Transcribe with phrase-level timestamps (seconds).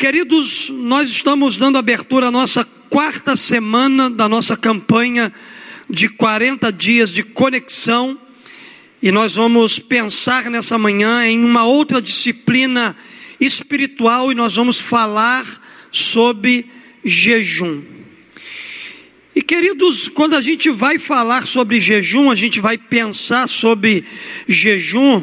[0.00, 5.30] Queridos, nós estamos dando abertura à nossa quarta semana da nossa campanha
[5.90, 8.18] de 40 dias de conexão
[9.02, 12.96] e nós vamos pensar nessa manhã em uma outra disciplina
[13.38, 15.44] espiritual e nós vamos falar
[15.92, 16.64] sobre
[17.04, 17.82] jejum.
[19.36, 24.06] E queridos, quando a gente vai falar sobre jejum, a gente vai pensar sobre
[24.48, 25.22] jejum,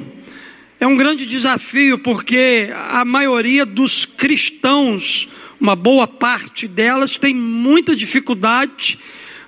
[0.79, 5.27] é um grande desafio porque a maioria dos cristãos,
[5.59, 8.99] uma boa parte delas, tem muita dificuldade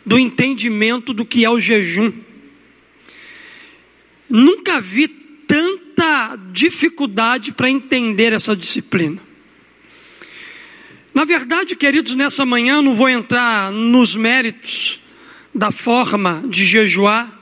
[0.06, 2.12] do entendimento do que é o jejum.
[4.30, 9.22] Nunca vi tanta dificuldade para entender essa disciplina.
[11.14, 15.00] Na verdade, queridos, nessa manhã eu não vou entrar nos méritos
[15.54, 17.39] da forma de jejuar,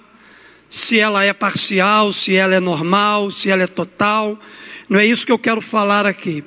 [0.69, 4.39] se ela é parcial, se ela é normal, se ela é total.
[4.89, 6.43] Não é isso que eu quero falar aqui.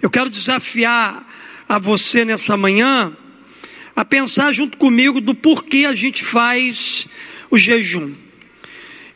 [0.00, 1.26] Eu quero desafiar
[1.68, 3.16] a você nessa manhã
[3.94, 7.08] a pensar junto comigo do porquê a gente faz
[7.50, 8.12] o jejum.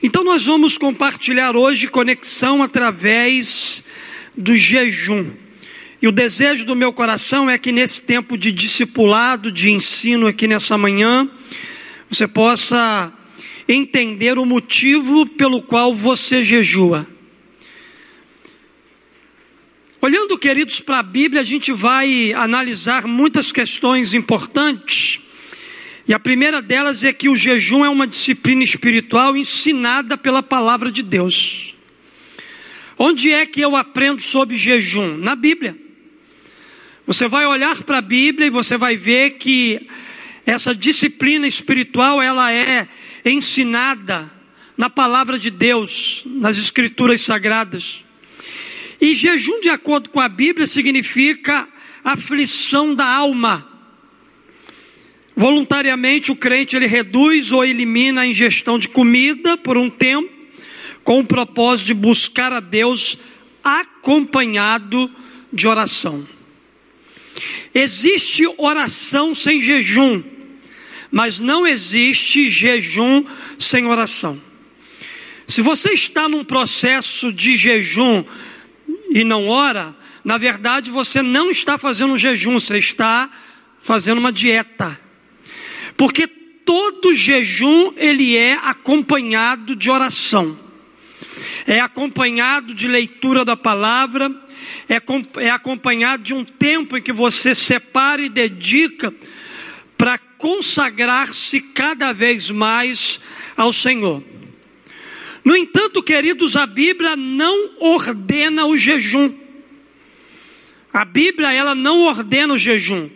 [0.02, 3.84] Então nós vamos compartilhar hoje conexão através
[4.36, 5.30] do jejum.
[6.00, 10.48] E o desejo do meu coração é que nesse tempo de discipulado, de ensino aqui
[10.48, 11.28] nessa manhã,
[12.08, 13.12] você possa
[13.74, 17.06] entender o motivo pelo qual você jejua.
[20.02, 25.20] Olhando, queridos, para a Bíblia, a gente vai analisar muitas questões importantes.
[26.08, 30.91] E a primeira delas é que o jejum é uma disciplina espiritual ensinada pela palavra
[30.91, 31.74] de Deus.
[32.98, 35.16] Onde é que eu aprendo sobre jejum?
[35.16, 35.76] Na Bíblia.
[37.06, 39.86] Você vai olhar para a Bíblia e você vai ver que
[40.46, 42.88] essa disciplina espiritual ela é
[43.24, 44.30] ensinada
[44.76, 48.02] na palavra de Deus, nas escrituras sagradas.
[49.00, 51.68] E jejum, de acordo com a Bíblia, significa
[52.04, 53.66] aflição da alma.
[55.36, 60.31] Voluntariamente o crente ele reduz ou elimina a ingestão de comida por um tempo,
[61.04, 63.19] com o propósito de buscar a Deus
[63.64, 65.10] acompanhado
[65.52, 66.26] de oração.
[67.75, 70.22] Existe oração sem jejum
[71.10, 73.25] mas não existe jejum
[73.59, 74.41] sem oração.
[75.47, 78.25] Se você está num processo de jejum
[79.10, 79.94] e não ora,
[80.25, 83.28] na verdade você não está fazendo um jejum, você está
[83.81, 84.99] fazendo uma dieta.
[85.97, 90.56] Porque todo jejum ele é acompanhado de oração.
[91.66, 94.31] É acompanhado de leitura da palavra,
[94.88, 95.03] é,
[95.44, 99.12] é acompanhado de um tempo em que você separa e dedica
[99.99, 103.20] para consagrar-se cada vez mais
[103.54, 104.22] ao Senhor.
[105.44, 109.34] No entanto, queridos, a Bíblia não ordena o jejum.
[110.90, 113.10] A Bíblia ela não ordena o jejum.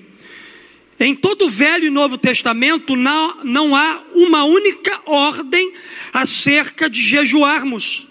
[1.01, 5.73] Em todo o Velho e Novo Testamento não, não há uma única ordem
[6.13, 8.07] acerca de jejuarmos.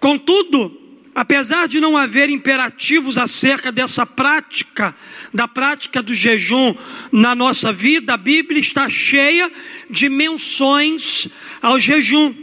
[0.00, 0.76] Contudo,
[1.14, 4.94] apesar de não haver imperativos acerca dessa prática,
[5.32, 6.74] da prática do jejum
[7.10, 9.50] na nossa vida, a Bíblia está cheia
[9.90, 11.28] de menções
[11.60, 12.34] ao jejum.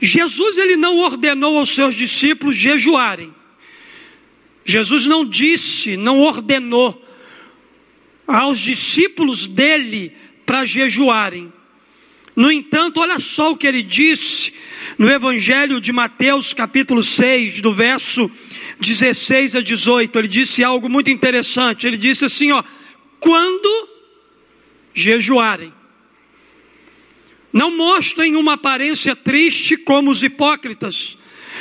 [0.00, 3.34] Jesus ele não ordenou aos seus discípulos jejuarem.
[4.64, 7.02] Jesus não disse, não ordenou
[8.26, 10.12] aos discípulos dele
[10.46, 11.52] para jejuarem.
[12.36, 14.52] No entanto, olha só o que ele disse
[14.98, 18.30] no Evangelho de Mateus, capítulo 6, do verso
[18.80, 20.18] 16 a 18.
[20.18, 21.86] Ele disse algo muito interessante.
[21.86, 22.64] Ele disse assim: ó,
[23.20, 23.88] quando
[24.92, 25.72] jejuarem,
[27.52, 31.16] não mostrem uma aparência triste como os hipócritas,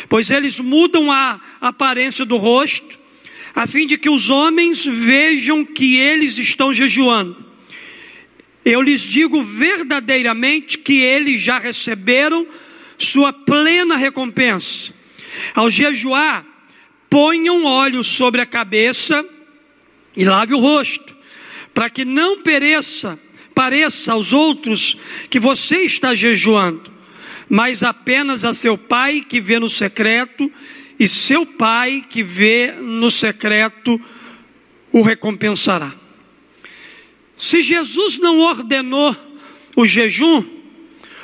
[0.09, 2.97] pois eles mudam a aparência do rosto,
[3.53, 7.52] a fim de que os homens vejam que eles estão jejuando.
[8.65, 12.47] Eu lhes digo verdadeiramente que eles já receberam
[12.97, 14.93] sua plena recompensa.
[15.53, 16.45] Ao jejuar,
[17.09, 19.25] ponham óleo sobre a cabeça
[20.15, 21.15] e lave o rosto,
[21.73, 23.19] para que não pereça,
[23.53, 24.97] pareça aos outros
[25.29, 26.91] que você está jejuando,
[27.49, 30.51] mas apenas a seu pai que vê no secreto,
[30.99, 33.99] e seu pai que vê no secreto
[34.91, 36.02] o recompensará.
[37.35, 39.15] Se Jesus não ordenou
[39.75, 40.43] o jejum,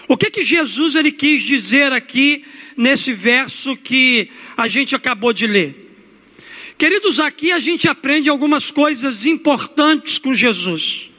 [0.08, 2.44] o que que Jesus ele quis dizer aqui
[2.76, 5.88] nesse verso que a gente acabou de ler?
[6.78, 11.10] Queridos, aqui a gente aprende algumas coisas importantes com Jesus.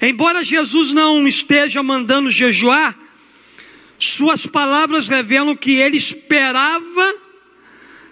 [0.00, 2.96] Embora Jesus não esteja mandando jejuar,
[3.98, 7.14] suas palavras revelam que ele esperava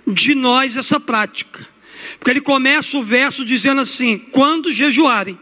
[0.07, 1.67] de nós essa prática.
[2.19, 5.39] Porque ele começa o verso dizendo assim: quando jejuarem.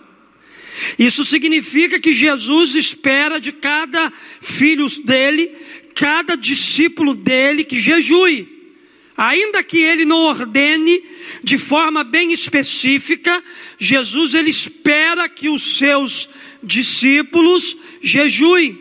[0.99, 5.51] Isso significa que Jesus espera de cada filho dele,
[5.95, 8.49] cada discípulo dele que jejue.
[9.17, 11.03] Ainda que ele não ordene
[11.45, 13.43] de forma bem específica,
[13.79, 16.29] Jesus ele espera que os seus
[16.63, 18.79] discípulos jejuem.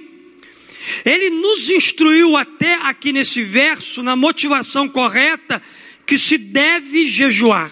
[1.06, 5.62] Ele nos instruiu até aqui nesse verso, na motivação correta,
[6.06, 7.72] que se deve jejuar,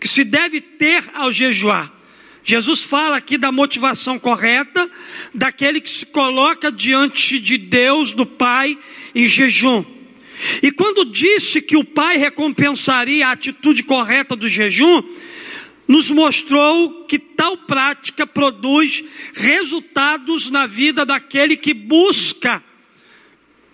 [0.00, 1.97] que se deve ter ao jejuar.
[2.48, 4.90] Jesus fala aqui da motivação correta
[5.34, 8.78] daquele que se coloca diante de Deus, do Pai,
[9.14, 9.84] em jejum.
[10.62, 15.02] E quando disse que o Pai recompensaria a atitude correta do jejum,
[15.86, 19.04] nos mostrou que tal prática produz
[19.34, 22.64] resultados na vida daquele que busca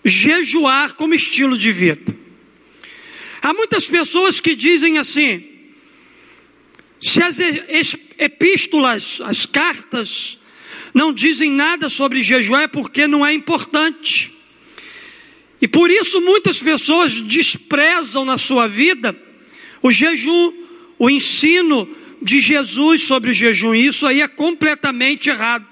[0.03, 2.13] jejuar como estilo de vida.
[3.41, 5.45] Há muitas pessoas que dizem assim:
[6.99, 7.39] se as
[8.17, 10.37] epístolas, as cartas,
[10.93, 14.33] não dizem nada sobre jejuar é porque não é importante.
[15.61, 19.15] E por isso muitas pessoas desprezam na sua vida
[19.81, 20.53] o jejum,
[20.97, 21.87] o ensino
[22.21, 23.73] de Jesus sobre o jejum.
[23.73, 25.67] Isso aí é completamente errado.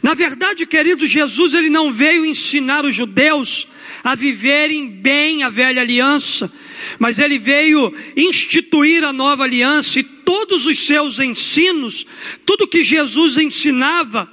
[0.00, 3.66] Na verdade, querido, Jesus ele não veio ensinar os judeus
[4.02, 6.52] a viverem bem a velha aliança,
[6.98, 12.06] mas ele veio instituir a nova aliança e todos os seus ensinos,
[12.46, 14.30] tudo que Jesus ensinava,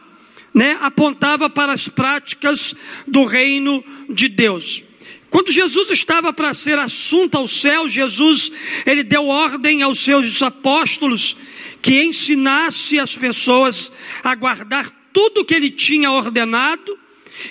[0.54, 2.76] né, apontava para as práticas
[3.08, 4.84] do reino de Deus.
[5.30, 8.52] Quando Jesus estava para ser assunto ao céu, Jesus,
[8.86, 11.36] ele deu ordem aos seus apóstolos
[11.82, 13.92] que ensinasse as pessoas
[14.24, 16.98] a guardar tudo que ele tinha ordenado,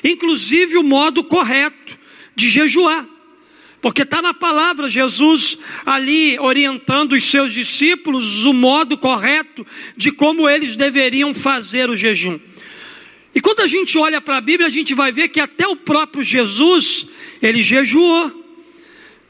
[0.05, 1.99] inclusive o modo correto
[2.35, 3.07] de jejuar.
[3.81, 9.65] Porque está na palavra Jesus ali orientando os seus discípulos o modo correto
[9.97, 12.41] de como eles deveriam fazer o jejum.
[13.35, 15.77] E quando a gente olha para a Bíblia, a gente vai ver que até o
[15.77, 17.07] próprio Jesus,
[17.41, 18.45] ele jejuou.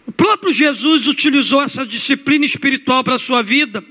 [0.07, 3.85] O próprio Jesus utilizou essa disciplina espiritual para a sua vida.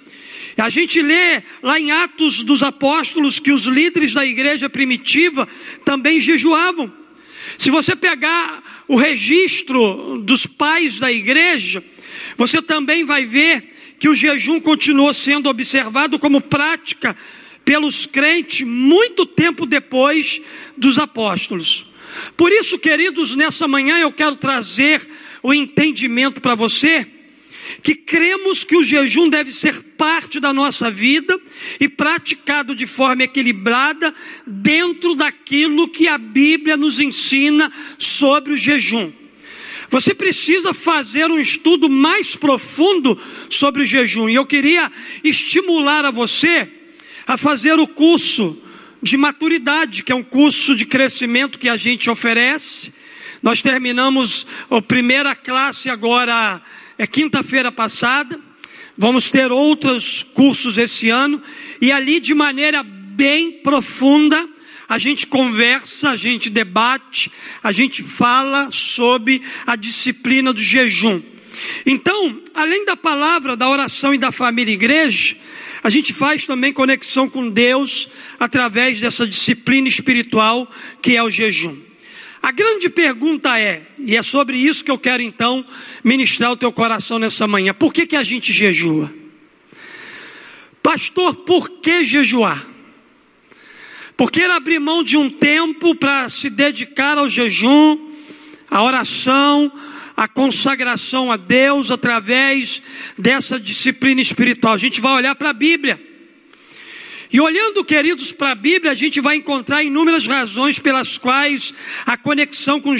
[0.57, 5.48] A gente lê lá em Atos dos Apóstolos que os líderes da igreja primitiva
[5.86, 6.92] também jejuavam.
[7.59, 11.83] Se você pegar o registro dos pais da igreja,
[12.36, 17.15] você também vai ver que o jejum continuou sendo observado como prática
[17.63, 20.42] pelos crentes muito tempo depois
[20.75, 21.88] dos apóstolos.
[22.36, 25.07] Por isso, queridos, nessa manhã eu quero trazer
[25.44, 27.06] o entendimento para você
[27.81, 31.39] que cremos que o jejum deve ser parte da nossa vida
[31.79, 34.13] e praticado de forma equilibrada
[34.45, 39.11] dentro daquilo que a Bíblia nos ensina sobre o jejum.
[39.89, 43.19] Você precisa fazer um estudo mais profundo
[43.49, 44.91] sobre o jejum, e eu queria
[45.23, 46.67] estimular a você
[47.25, 48.61] a fazer o curso
[49.01, 52.91] de maturidade, que é um curso de crescimento que a gente oferece.
[53.41, 56.61] Nós terminamos a primeira classe agora,
[56.97, 58.39] é quinta-feira passada.
[58.97, 61.41] Vamos ter outros cursos esse ano,
[61.79, 64.47] e ali de maneira bem profunda,
[64.89, 71.22] a gente conversa, a gente debate, a gente fala sobre a disciplina do jejum.
[71.86, 75.36] Então, além da palavra, da oração e da família igreja,
[75.83, 80.69] a gente faz também conexão com Deus através dessa disciplina espiritual
[81.01, 81.87] que é o jejum.
[82.41, 85.65] A grande pergunta é, e é sobre isso que eu quero então
[86.03, 89.12] ministrar o teu coração nessa manhã: por que, que a gente jejua?
[90.82, 92.65] Pastor, por que jejuar?
[94.15, 98.10] Porque abrir mão de um tempo para se dedicar ao jejum,
[98.70, 99.72] à oração,
[100.15, 102.82] a consagração a Deus através
[103.15, 104.74] dessa disciplina espiritual.
[104.74, 106.06] A gente vai olhar para a Bíblia.
[107.31, 111.74] E olhando, queridos, para a Bíblia, a gente vai encontrar inúmeras razões pelas quais
[112.05, 112.96] a conexão com,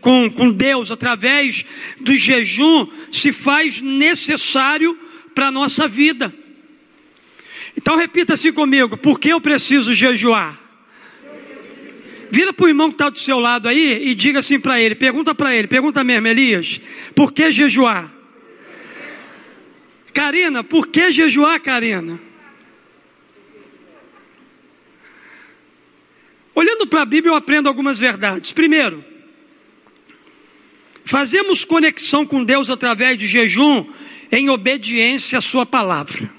[0.00, 1.64] com, com Deus através
[2.00, 4.96] do jejum se faz necessário
[5.34, 6.32] para a nossa vida.
[7.76, 10.58] Então repita assim comigo: por que eu preciso jejuar?
[12.30, 14.94] Vira para o irmão que está do seu lado aí e diga assim para ele:
[14.94, 16.80] pergunta para ele, pergunta mesmo, Elias,
[17.14, 18.12] por que jejuar?
[20.14, 22.25] Karina, por que jejuar, Karina?
[26.56, 28.50] Olhando para a Bíblia, eu aprendo algumas verdades.
[28.50, 29.04] Primeiro,
[31.04, 33.86] fazemos conexão com Deus através de jejum
[34.32, 36.32] em obediência à Sua palavra.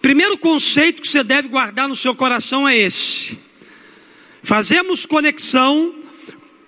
[0.00, 3.38] Primeiro conceito que você deve guardar no seu coração é esse
[4.42, 5.94] Fazemos conexão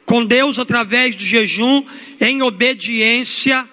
[0.06, 1.84] com Deus através do jejum
[2.18, 3.68] em obediência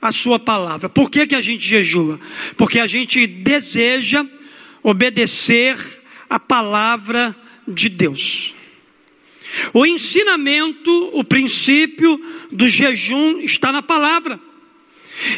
[0.00, 0.88] a sua palavra.
[0.88, 2.20] Por que, que a gente jejua?
[2.56, 4.24] Porque a gente deseja
[4.84, 5.76] obedecer
[6.28, 7.34] a palavra
[7.66, 8.54] de Deus.
[9.72, 14.40] O ensinamento, o princípio do jejum está na palavra.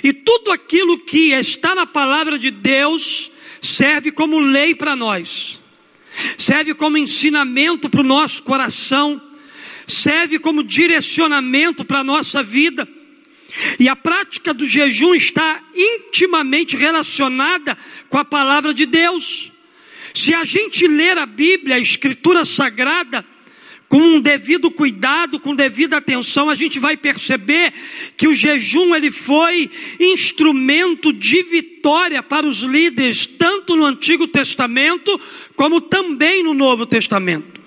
[0.02, 5.60] E tudo aquilo que está na palavra de Deus serve como lei para nós,
[6.36, 9.20] serve como ensinamento para o nosso coração,
[9.86, 12.88] serve como direcionamento para a nossa vida.
[13.78, 17.76] E a prática do jejum está intimamente relacionada
[18.08, 19.51] com a palavra de Deus.
[20.14, 23.24] Se a gente ler a Bíblia, a Escritura Sagrada,
[23.88, 27.72] com um devido cuidado, com devida atenção, a gente vai perceber
[28.16, 35.20] que o jejum ele foi instrumento de vitória para os líderes, tanto no Antigo Testamento
[35.54, 37.61] como também no Novo Testamento.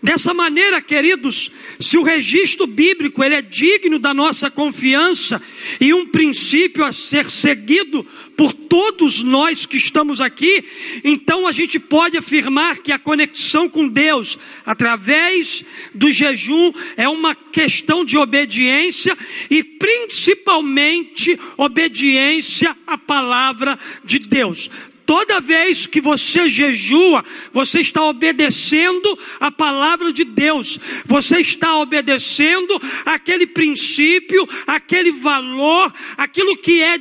[0.00, 1.50] Dessa maneira, queridos,
[1.80, 5.42] se o registro bíblico ele é digno da nossa confiança
[5.80, 10.64] e um princípio a ser seguido por todos nós que estamos aqui,
[11.02, 17.34] então a gente pode afirmar que a conexão com Deus através do jejum é uma
[17.34, 19.18] questão de obediência
[19.50, 24.70] e principalmente obediência à palavra de Deus.
[25.08, 32.78] Toda vez que você jejua, você está obedecendo a palavra de Deus, você está obedecendo
[33.06, 37.00] aquele princípio, aquele valor, aquilo que é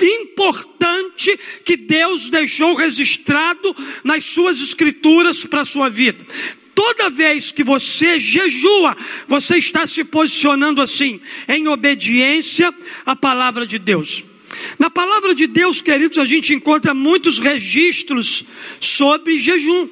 [0.00, 3.74] importante que Deus deixou registrado
[4.04, 6.24] nas suas escrituras para a sua vida.
[6.72, 12.72] Toda vez que você jejua, você está se posicionando assim, em obediência
[13.04, 14.33] à palavra de Deus.
[14.78, 18.44] Na palavra de Deus, queridos, a gente encontra muitos registros
[18.80, 19.88] sobre jejum.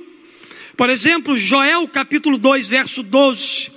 [0.76, 3.70] Por exemplo, Joel capítulo 2, verso 12.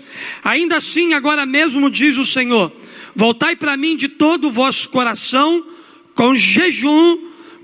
[0.44, 2.72] Ainda assim, agora mesmo diz o Senhor:
[3.16, 5.66] Voltai para mim de todo o vosso coração,
[6.14, 7.18] com jejum,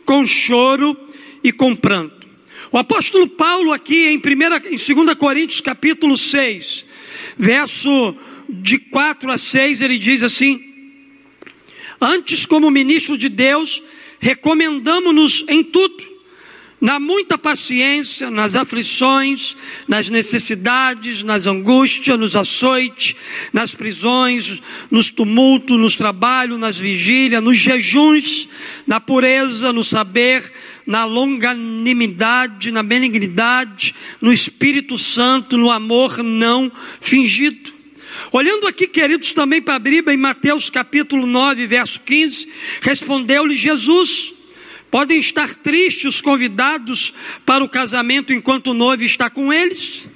[0.06, 0.98] com choro
[1.44, 2.28] e com pranto.
[2.72, 6.86] O apóstolo Paulo, aqui em, primeira, em 2 Coríntios capítulo 6,
[7.38, 8.16] verso
[8.48, 10.71] de 4 a 6, ele diz assim:
[12.02, 13.84] Antes, como ministro de Deus,
[14.20, 16.12] recomendamos-nos em tudo,
[16.82, 19.56] na muita paciência, nas aflições,
[19.88, 23.16] nas necessidades, nas angústias, nos açoites,
[23.54, 28.50] nas prisões, nos tumultos, nos trabalhos, nas vigílias, nos jejuns,
[28.88, 30.52] na pureza, no saber,
[30.88, 37.71] na longanimidade, na benignidade, no Espírito Santo, no amor não fingido.
[38.32, 42.48] Olhando aqui, queridos, também para a Bíblia, em Mateus capítulo 9, verso 15,
[42.82, 44.34] respondeu-lhe Jesus:
[44.90, 47.14] Podem estar tristes os convidados
[47.46, 50.10] para o casamento enquanto o noivo está com eles?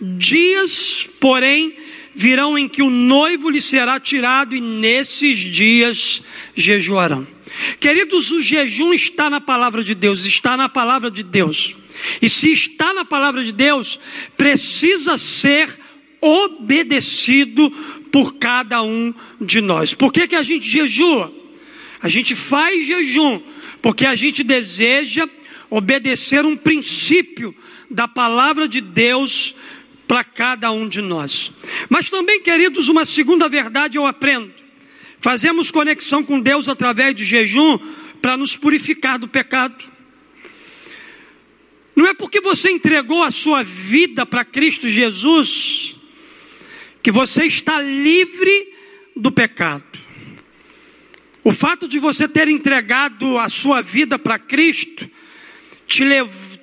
[0.00, 1.76] Dias, porém,
[2.14, 6.22] virão em que o noivo lhe será tirado, e nesses dias
[6.54, 7.26] jejuarão.
[7.80, 11.74] Queridos, o jejum está na palavra de Deus, está na palavra de Deus.
[12.20, 13.98] E se está na palavra de Deus,
[14.36, 15.68] precisa ser
[16.22, 17.68] obedecido
[18.12, 19.92] por cada um de nós.
[19.92, 21.34] Por que, que a gente jejua?
[22.00, 23.40] A gente faz jejum
[23.82, 25.28] porque a gente deseja
[25.68, 27.54] obedecer um princípio
[27.90, 29.56] da palavra de Deus
[30.06, 31.52] para cada um de nós.
[31.88, 34.52] Mas também, queridos, uma segunda verdade eu aprendo.
[35.18, 37.78] Fazemos conexão com Deus através de jejum
[38.20, 39.84] para nos purificar do pecado.
[41.96, 45.96] Não é porque você entregou a sua vida para Cristo Jesus
[47.02, 48.72] que você está livre
[49.16, 49.84] do pecado.
[51.44, 55.10] O fato de você ter entregado a sua vida para Cristo
[55.86, 56.04] te,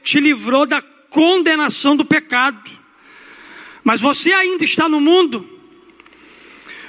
[0.03, 2.72] te livrou da condenação do pecado.
[3.84, 5.48] Mas você ainda está no mundo,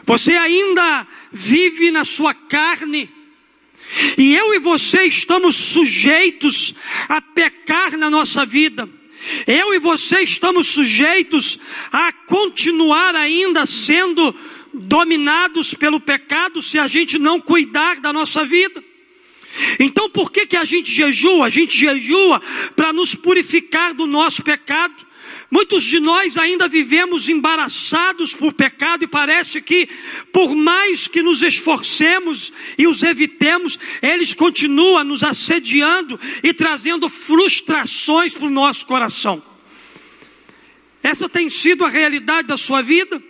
[0.05, 3.09] você ainda vive na sua carne,
[4.17, 6.75] e eu e você estamos sujeitos
[7.09, 8.89] a pecar na nossa vida.
[9.47, 11.59] Eu e você estamos sujeitos
[11.93, 14.35] a continuar ainda sendo
[14.73, 18.83] dominados pelo pecado se a gente não cuidar da nossa vida.
[19.79, 21.47] Então por que, que a gente jejua?
[21.47, 22.41] A gente jejua
[22.77, 25.10] para nos purificar do nosso pecado.
[25.51, 29.89] Muitos de nós ainda vivemos embaraçados por pecado e parece que,
[30.33, 38.33] por mais que nos esforcemos e os evitemos, eles continuam nos assediando e trazendo frustrações
[38.33, 39.43] para o nosso coração.
[41.03, 43.21] Essa tem sido a realidade da sua vida?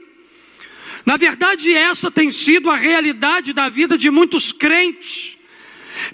[1.07, 5.40] Na verdade, essa tem sido a realidade da vida de muitos crentes.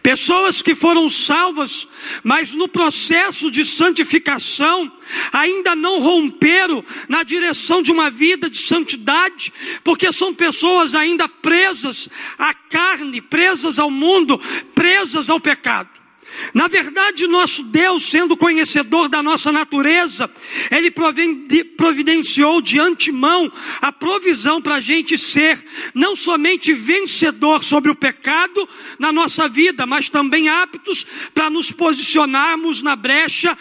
[0.03, 1.88] Pessoas que foram salvas,
[2.23, 4.91] mas no processo de santificação,
[5.33, 12.09] ainda não romperam na direção de uma vida de santidade, porque são pessoas ainda presas
[12.38, 14.41] à carne, presas ao mundo,
[14.75, 16.06] presas ao pecado.
[16.55, 20.31] Na verdade, nosso Deus, sendo conhecedor da nossa natureza,
[20.71, 20.93] Ele
[21.76, 23.50] providenciou de antemão
[23.81, 25.59] a provisão para a gente ser
[25.95, 32.83] não somente vencedor sobre o pecado na nossa vida, mas também aptos para nos posicionarmos
[32.83, 33.57] na brecha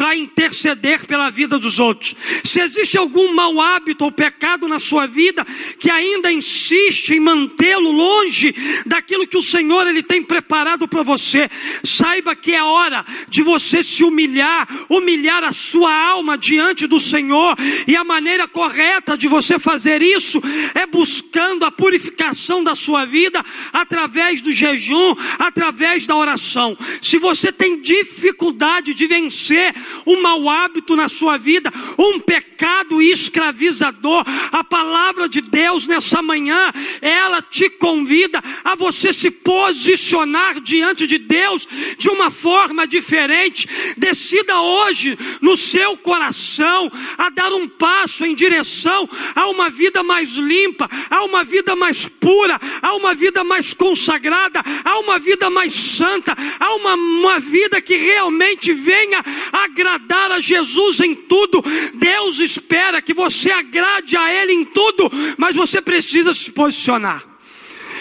[0.00, 2.16] para interceder pela vida dos outros.
[2.42, 5.46] Se existe algum mau hábito ou pecado na sua vida
[5.78, 8.54] que ainda insiste em mantê-lo longe
[8.86, 11.50] daquilo que o Senhor ele tem preparado para você,
[11.84, 17.54] saiba que é hora de você se humilhar, humilhar a sua alma diante do Senhor,
[17.86, 20.40] e a maneira correta de você fazer isso
[20.74, 26.74] é buscando a purificação da sua vida através do jejum, através da oração.
[27.02, 29.74] Se você tem dificuldade de vencer
[30.06, 34.24] um mau hábito na sua vida, um pecado escravizador.
[34.52, 41.18] A palavra de Deus nessa manhã, ela te convida a você se posicionar diante de
[41.18, 41.66] Deus
[41.98, 43.68] de uma forma diferente.
[43.96, 50.30] Decida hoje no seu coração a dar um passo em direção a uma vida mais
[50.30, 55.74] limpa, a uma vida mais pura, a uma vida mais consagrada, a uma vida mais
[55.74, 61.62] santa, a uma, uma vida que realmente venha agradar a Jesus em tudo.
[61.94, 67.24] Deus espera que você agrade a Ele em tudo, mas você precisa se posicionar.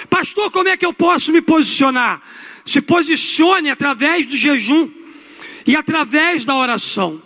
[0.10, 2.22] Pastor, como é que eu posso me posicionar?
[2.66, 4.90] Se posicione através do jejum
[5.66, 7.22] e através da oração.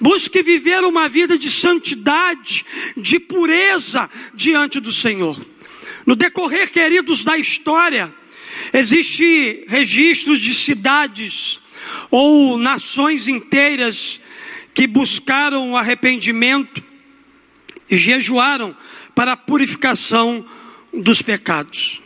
[0.00, 2.64] Busque viver uma vida de santidade,
[2.96, 5.40] de pureza diante do Senhor.
[6.04, 8.12] No decorrer, queridos, da história,
[8.72, 11.61] existe registros de cidades
[12.10, 14.20] ou nações inteiras
[14.74, 16.82] que buscaram o arrependimento
[17.90, 18.74] e jejuaram
[19.14, 20.44] para a purificação
[20.92, 22.00] dos pecados.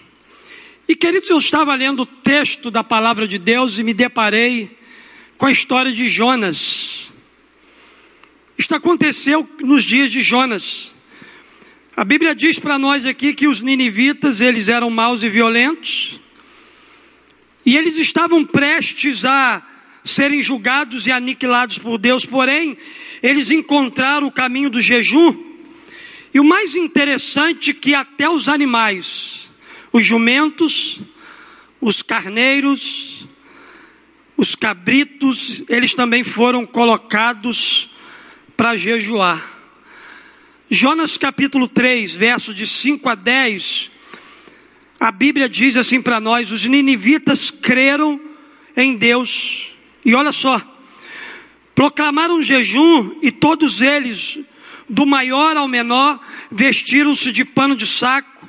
[0.89, 4.77] E queridos, eu estava lendo o texto da palavra de Deus e me deparei
[5.37, 7.13] com a história de Jonas.
[8.57, 10.95] Isto aconteceu nos dias de Jonas.
[11.97, 16.21] A Bíblia diz para nós aqui que os ninivitas, eles eram maus e violentos,
[17.67, 19.61] e eles estavam prestes a
[20.05, 22.79] serem julgados e aniquilados por Deus, porém,
[23.21, 25.37] eles encontraram o caminho do jejum.
[26.33, 29.51] E o mais interessante é que até os animais,
[29.93, 31.01] os jumentos,
[31.81, 33.27] os carneiros,
[34.37, 37.91] os cabritos, eles também foram colocados
[38.57, 39.55] para jejuar.
[40.71, 43.91] Jonas capítulo 3, versos de 5 a 10,
[44.99, 48.21] a Bíblia diz assim para nós: os ninivitas creram
[48.77, 50.61] em Deus e olha só,
[51.75, 54.39] proclamaram jejum e todos eles,
[54.89, 58.49] do maior ao menor, vestiram-se de pano de saco.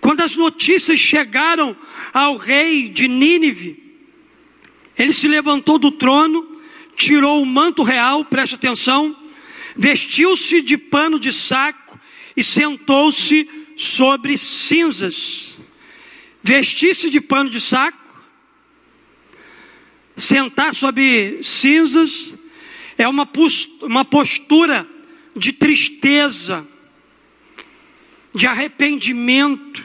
[0.00, 1.76] Quando as notícias chegaram
[2.12, 3.82] ao rei de Nínive,
[4.98, 6.46] ele se levantou do trono,
[6.96, 9.14] tirou o manto real, preste atenção,
[9.76, 11.98] vestiu-se de pano de saco
[12.36, 15.60] e sentou-se sobre cinzas.
[16.42, 18.06] Vestir-se de pano de saco
[20.16, 22.34] Sentar sobre cinzas
[22.96, 23.26] é uma
[24.06, 24.88] postura
[25.36, 26.66] de tristeza,
[28.34, 29.84] de arrependimento,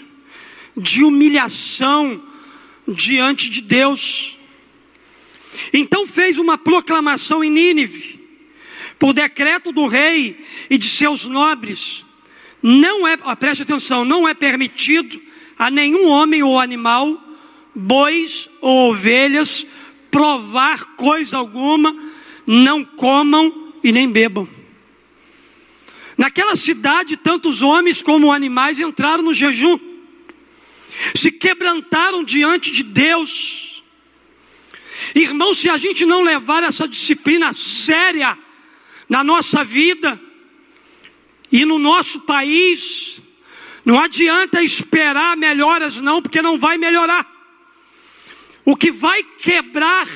[0.77, 2.23] de humilhação
[2.87, 4.37] diante de Deus.
[5.73, 8.17] Então fez uma proclamação em Nínive,
[8.97, 12.05] por decreto do rei e de seus nobres.
[12.61, 15.19] Não é, preste atenção, não é permitido
[15.57, 17.19] a nenhum homem ou animal,
[17.73, 19.65] bois ou ovelhas,
[20.11, 21.95] provar coisa alguma,
[22.45, 24.47] não comam e nem bebam.
[26.17, 29.79] Naquela cidade, tantos homens como animais entraram no jejum,
[31.15, 33.83] se quebrantaram diante de Deus.
[35.15, 38.37] Irmão, se a gente não levar essa disciplina séria
[39.09, 40.19] na nossa vida
[41.51, 43.21] e no nosso país,
[43.83, 47.29] não adianta esperar melhoras, não, porque não vai melhorar.
[48.63, 50.07] O que vai quebrar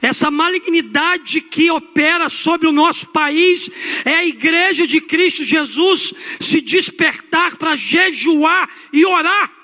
[0.00, 3.68] essa malignidade que opera sobre o nosso país
[4.04, 9.57] é a igreja de Cristo Jesus se despertar para jejuar e orar.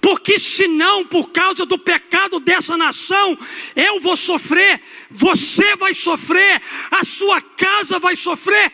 [0.00, 3.38] Porque senão, por causa do pecado dessa nação,
[3.76, 8.72] eu vou sofrer, você vai sofrer, a sua casa vai sofrer.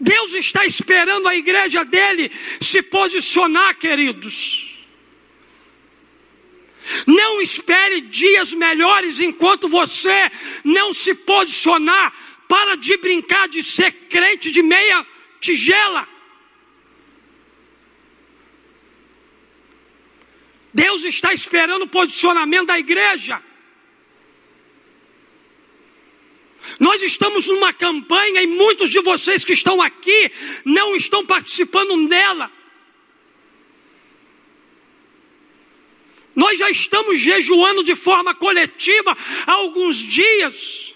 [0.00, 4.76] Deus está esperando a igreja dele se posicionar, queridos.
[7.06, 10.30] Não espere dias melhores enquanto você
[10.64, 12.12] não se posicionar.
[12.48, 15.04] Para de brincar de ser crente de meia
[15.40, 16.15] tigela.
[20.76, 23.42] Deus está esperando o posicionamento da igreja.
[26.78, 30.30] Nós estamos numa campanha e muitos de vocês que estão aqui
[30.66, 32.52] não estão participando dela.
[36.34, 40.94] Nós já estamos jejuando de forma coletiva há alguns dias.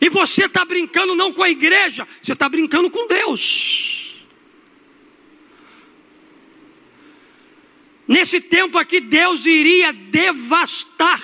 [0.00, 4.11] E você está brincando não com a igreja, você está brincando com Deus.
[8.06, 11.20] Nesse tempo aqui, Deus iria devastar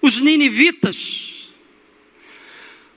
[0.00, 1.50] os ninivitas.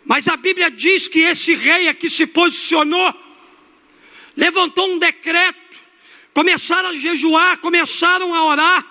[0.05, 3.13] Mas a Bíblia diz que esse rei aqui se posicionou,
[4.35, 5.79] levantou um decreto,
[6.33, 8.85] começaram a jejuar, começaram a orar.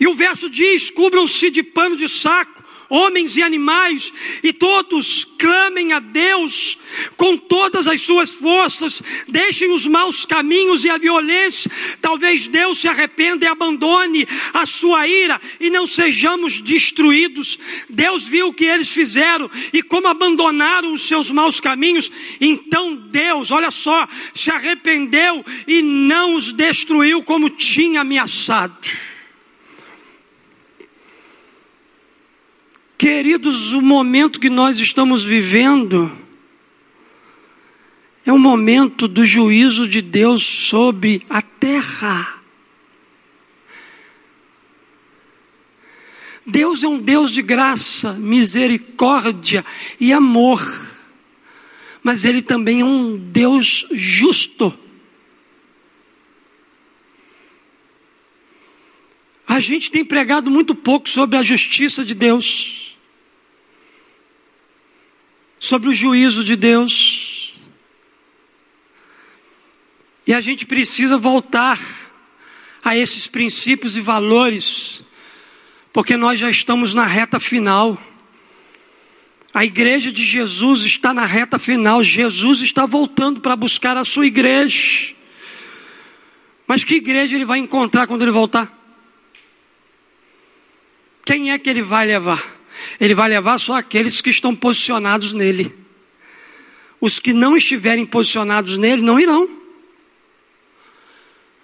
[0.00, 5.92] E o verso diz: cubram-se de pano de saco, homens e animais, e todos clamem
[5.92, 6.78] a Deus
[7.16, 11.70] com todas as suas forças, deixem os maus caminhos e a violência.
[12.00, 17.58] Talvez Deus se arrependa e abandone a sua ira e não sejamos destruídos.
[17.88, 23.50] Deus viu o que eles fizeram e como abandonaram os seus maus caminhos, então Deus,
[23.50, 28.76] olha só, se arrependeu e não os destruiu como tinha ameaçado.
[32.98, 36.10] Queridos, o momento que nós estamos vivendo
[38.26, 42.40] é um momento do juízo de Deus sobre a terra.
[46.44, 49.64] Deus é um Deus de graça, misericórdia
[50.00, 50.60] e amor,
[52.02, 54.76] mas Ele também é um Deus justo.
[59.46, 62.87] A gente tem pregado muito pouco sobre a justiça de Deus
[65.58, 67.54] sobre o juízo de Deus.
[70.26, 71.78] E a gente precisa voltar
[72.84, 75.02] a esses princípios e valores,
[75.92, 77.98] porque nós já estamos na reta final.
[79.54, 82.02] A igreja de Jesus está na reta final.
[82.02, 85.14] Jesus está voltando para buscar a sua igreja.
[86.66, 88.70] Mas que igreja ele vai encontrar quando ele voltar?
[91.24, 92.57] Quem é que ele vai levar?
[93.00, 95.74] Ele vai levar só aqueles que estão posicionados nele.
[97.00, 99.48] Os que não estiverem posicionados nele não irão.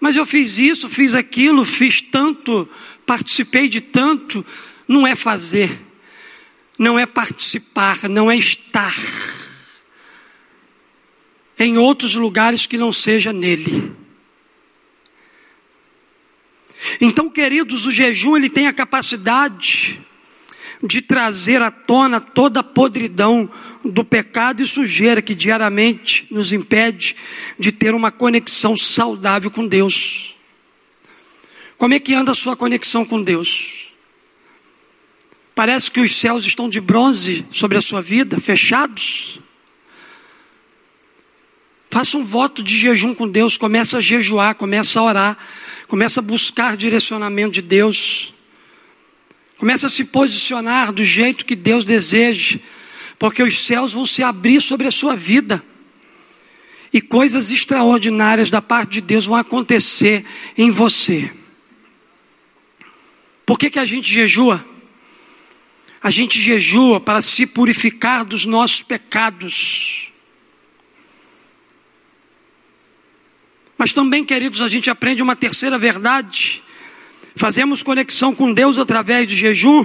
[0.00, 2.68] Mas eu fiz isso, fiz aquilo, fiz tanto,
[3.07, 4.44] participei de tanto.
[4.87, 5.81] Não é fazer,
[6.79, 8.94] não é participar, não é estar
[11.59, 13.92] em outros lugares que não seja nele.
[17.00, 20.00] Então, queridos, o jejum ele tem a capacidade
[20.86, 23.50] de trazer à tona toda a podridão
[23.82, 27.16] do pecado e sujeira que diariamente nos impede
[27.58, 30.34] de ter uma conexão saudável com Deus.
[31.78, 33.88] Como é que anda a sua conexão com Deus?
[35.54, 39.38] Parece que os céus estão de bronze sobre a sua vida, fechados.
[41.88, 45.38] Faça um voto de jejum com Deus, começa a jejuar, começa a orar,
[45.86, 48.33] começa a buscar direcionamento de Deus.
[49.64, 52.59] Comece a se posicionar do jeito que Deus deseja,
[53.18, 55.64] porque os céus vão se abrir sobre a sua vida.
[56.92, 60.22] E coisas extraordinárias da parte de Deus vão acontecer
[60.59, 61.33] em você.
[63.46, 64.62] Por que, que a gente jejua?
[66.03, 70.12] A gente jejua para se purificar dos nossos pecados.
[73.79, 76.62] Mas também, queridos, a gente aprende uma terceira verdade
[77.36, 79.84] Fazemos conexão com Deus através de jejum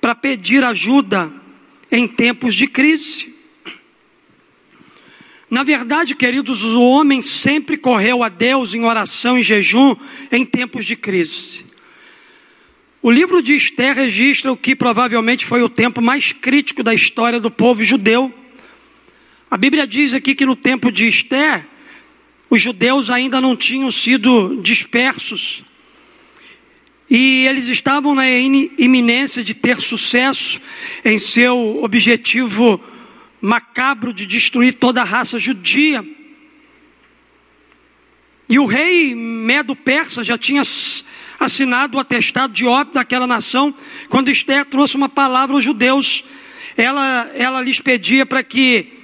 [0.00, 1.30] para pedir ajuda
[1.90, 3.34] em tempos de crise.
[5.50, 9.96] Na verdade, queridos, o homem sempre correu a Deus em oração e jejum
[10.30, 11.66] em tempos de crise.
[13.02, 17.40] O livro de Esther registra o que provavelmente foi o tempo mais crítico da história
[17.40, 18.32] do povo judeu.
[19.50, 21.66] A Bíblia diz aqui que no tempo de Esther,
[22.48, 25.64] os judeus ainda não tinham sido dispersos
[27.10, 30.60] e eles estavam na iminência de ter sucesso
[31.04, 32.80] em seu objetivo
[33.40, 36.06] macabro de destruir toda a raça judia.
[38.48, 40.62] E o rei Medo-Persa já tinha
[41.40, 43.74] assinado o atestado de óbito daquela nação,
[44.08, 46.22] quando Esther trouxe uma palavra aos judeus.
[46.76, 48.99] ela, ela lhes pedia para que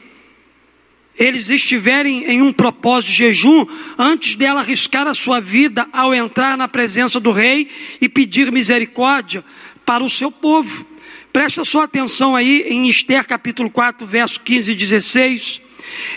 [1.19, 6.57] eles estiverem em um propósito de jejum antes dela arriscar a sua vida ao entrar
[6.57, 7.69] na presença do rei
[8.01, 9.45] e pedir misericórdia
[9.85, 10.85] para o seu povo.
[11.33, 15.63] Presta sua atenção aí em Esther capítulo 4, verso 15 e 16.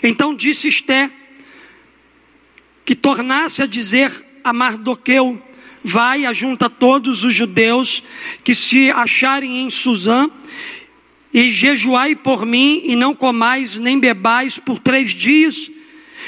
[0.03, 1.09] Então disse Esther
[2.83, 4.11] que tornasse a dizer
[4.43, 5.41] a Mardoqueu:
[5.83, 8.03] Vai, ajunta todos os judeus
[8.43, 10.29] que se acharem em Suzã
[11.33, 15.69] e jejuai por mim, e não comais nem bebais por três dias,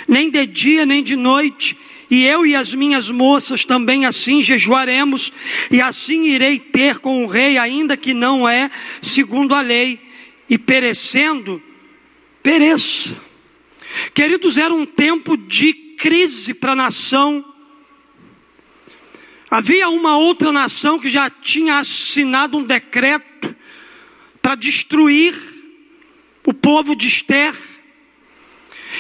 [0.08, 1.76] nem de dia nem de noite,
[2.10, 5.32] e eu e as minhas moças também assim jejuaremos,
[5.72, 8.70] e assim irei ter com o rei, ainda que não é
[9.02, 10.00] segundo a lei,
[10.50, 11.62] e perecendo,
[12.44, 13.18] pereça.
[14.14, 17.46] Queridos, era um tempo de crise para a nação.
[19.50, 23.31] Havia uma outra nação que já tinha assinado um decreto
[24.42, 25.36] para destruir
[26.46, 27.56] o povo de Esther.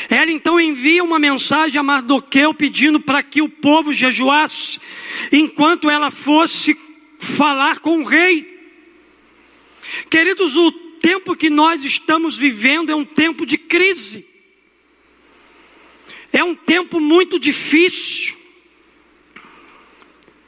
[0.10, 4.80] Ela então envia uma mensagem a Mardoqueu pedindo para que o povo jejuasse,
[5.32, 6.77] enquanto ela fosse
[7.19, 8.49] falar com o rei.
[10.10, 14.25] Queridos, o tempo que nós estamos vivendo é um tempo de crise,
[16.32, 18.38] é um tempo muito difícil,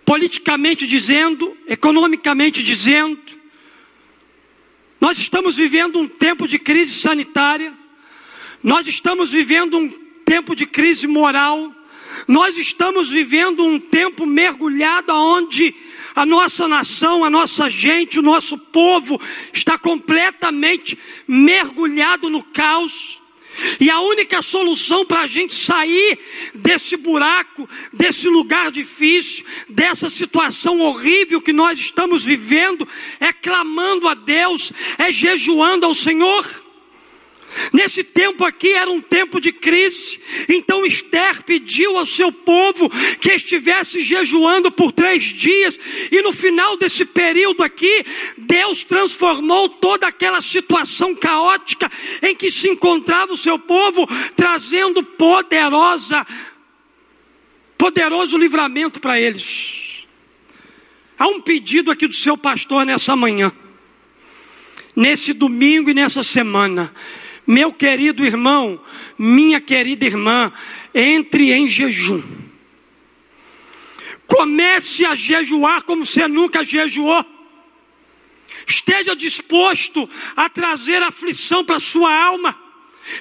[0.06, 3.23] politicamente dizendo, economicamente dizendo,
[5.04, 7.74] nós estamos vivendo um tempo de crise sanitária,
[8.64, 9.90] nós estamos vivendo um
[10.24, 11.76] tempo de crise moral,
[12.26, 15.76] nós estamos vivendo um tempo mergulhado onde
[16.16, 19.20] a nossa nação, a nossa gente, o nosso povo
[19.52, 23.20] está completamente mergulhado no caos.
[23.80, 26.18] E a única solução para a gente sair
[26.56, 32.88] desse buraco, desse lugar difícil, dessa situação horrível que nós estamos vivendo,
[33.20, 36.63] é clamando a Deus, é jejuando ao Senhor.
[37.72, 42.90] Nesse tempo aqui era um tempo de crise, então Esther pediu ao seu povo
[43.20, 45.80] que estivesse jejuando por três dias,
[46.12, 48.06] e no final desse período aqui,
[48.38, 56.26] Deus transformou toda aquela situação caótica em que se encontrava o seu povo, trazendo poderosa,
[57.78, 60.08] poderoso livramento para eles.
[61.20, 63.52] Há um pedido aqui do seu pastor nessa manhã,
[64.96, 66.94] nesse domingo e nessa semana
[67.46, 68.80] meu querido irmão,
[69.18, 70.52] minha querida irmã,
[70.94, 72.22] entre em jejum.
[74.28, 77.26] Comece a jejuar como você nunca jejuou.
[78.68, 82.58] Esteja disposto a trazer aflição para sua alma.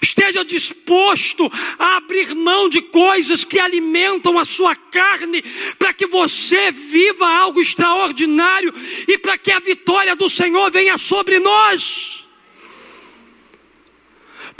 [0.00, 5.42] Esteja disposto a abrir mão de coisas que alimentam a sua carne,
[5.76, 8.72] para que você viva algo extraordinário
[9.08, 12.24] e para que a vitória do Senhor venha sobre nós.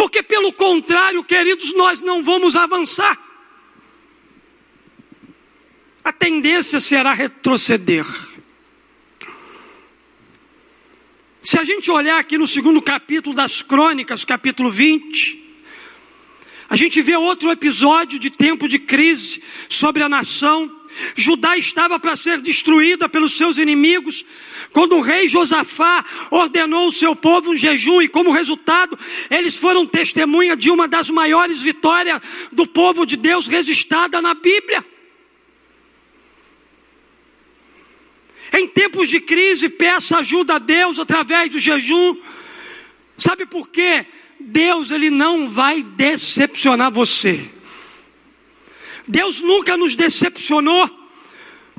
[0.03, 3.17] Porque, pelo contrário, queridos, nós não vamos avançar.
[6.03, 8.05] A tendência será retroceder.
[11.41, 15.41] Se a gente olhar aqui no segundo capítulo das Crônicas, capítulo 20,
[16.69, 20.82] a gente vê outro episódio de tempo de crise sobre a nação.
[21.17, 24.25] Judá estava para ser destruída pelos seus inimigos,
[24.73, 28.99] quando o rei Josafá ordenou o seu povo um jejum, e como resultado,
[29.31, 34.85] eles foram testemunha de uma das maiores vitórias do povo de Deus registrada na Bíblia.
[38.53, 42.17] Em tempos de crise, peça ajuda a Deus através do jejum.
[43.17, 44.05] Sabe por quê?
[44.39, 47.49] Deus ele não vai decepcionar você.
[49.07, 51.03] Deus nunca nos decepcionou.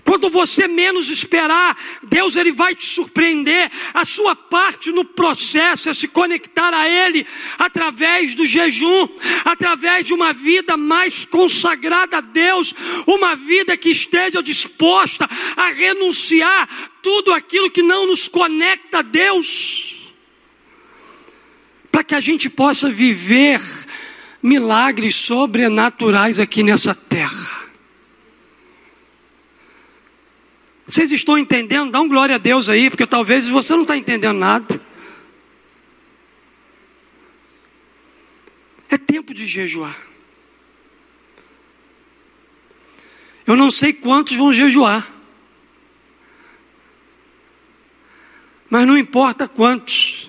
[0.05, 3.71] Quando você menos esperar, Deus ele vai te surpreender.
[3.93, 7.25] A sua parte no processo é se conectar a Ele
[7.57, 9.07] através do jejum,
[9.45, 12.75] através de uma vida mais consagrada a Deus,
[13.07, 16.67] uma vida que esteja disposta a renunciar
[17.01, 20.11] tudo aquilo que não nos conecta a Deus,
[21.89, 23.61] para que a gente possa viver
[24.43, 27.63] milagres sobrenaturais aqui nessa terra.
[30.85, 31.91] Vocês estão entendendo?
[31.91, 34.81] Dá um glória a Deus aí, porque talvez você não está entendendo nada.
[38.89, 39.97] É tempo de jejuar.
[43.47, 45.09] Eu não sei quantos vão jejuar.
[48.69, 50.22] Mas não importa quantos.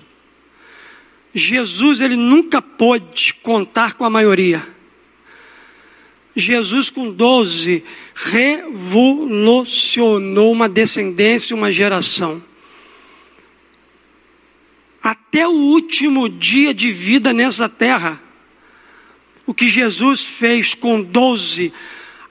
[1.35, 4.65] Jesus ele nunca pôde contar com a maioria.
[6.33, 7.83] Jesus com 12
[8.15, 12.41] revolucionou uma descendência, uma geração.
[15.35, 18.19] até o último dia de vida nessa terra.
[19.45, 21.71] O que Jesus fez com 12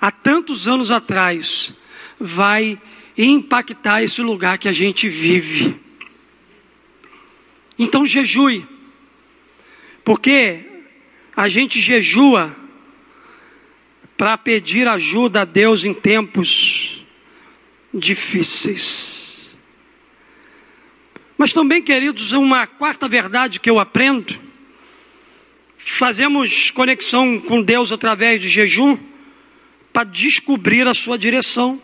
[0.00, 1.74] há tantos anos atrás
[2.18, 2.80] vai
[3.16, 5.76] impactar esse lugar que a gente vive.
[7.78, 8.66] Então jejue,
[10.04, 10.60] porque
[11.34, 12.54] a gente jejua
[14.16, 17.04] para pedir ajuda a Deus em tempos
[17.92, 19.56] difíceis.
[21.36, 24.38] Mas também, queridos, uma quarta verdade que eu aprendo:
[25.76, 28.96] fazemos conexão com Deus através de jejum
[29.92, 31.80] para descobrir a sua direção.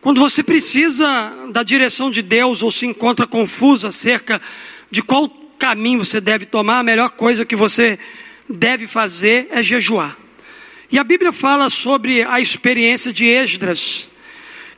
[0.00, 4.40] Quando você precisa da direção de Deus ou se encontra confuso acerca
[4.90, 7.98] de qual caminho você deve tomar, a melhor coisa que você
[8.46, 10.14] deve fazer é jejuar.
[10.92, 14.10] E a Bíblia fala sobre a experiência de Esdras,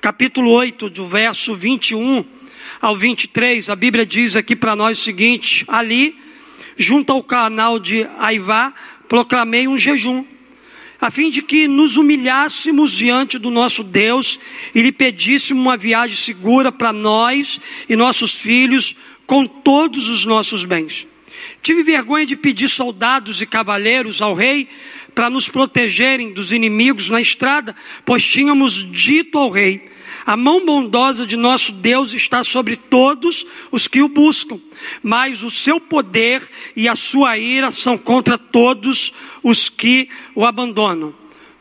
[0.00, 2.24] capítulo 8, do verso 21
[2.80, 3.68] ao 23.
[3.68, 6.16] A Bíblia diz aqui para nós o seguinte: ali,
[6.76, 8.72] junto ao canal de Aivá,
[9.08, 10.24] proclamei um jejum,
[11.00, 14.38] a fim de que nos humilhássemos diante do nosso Deus
[14.72, 18.94] e lhe pedíssemos uma viagem segura para nós e nossos filhos,
[19.26, 21.06] com todos os nossos bens.
[21.62, 24.68] Tive vergonha de pedir soldados e cavaleiros ao rei
[25.14, 29.88] para nos protegerem dos inimigos na estrada, pois tínhamos dito ao rei:
[30.24, 34.58] a mão bondosa de nosso Deus está sobre todos os que o buscam,
[35.02, 36.42] mas o seu poder
[36.74, 39.12] e a sua ira são contra todos
[39.42, 41.14] os que o abandonam.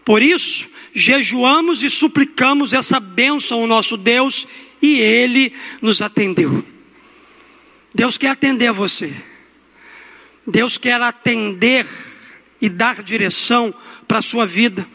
[0.04, 4.48] Por isso, jejuamos e suplicamos essa bênção ao nosso Deus
[4.82, 6.75] e ele nos atendeu.
[7.96, 9.14] Deus quer atender você.
[10.46, 11.88] Deus quer atender
[12.62, 13.74] e dar direção
[14.06, 14.86] para a sua vida.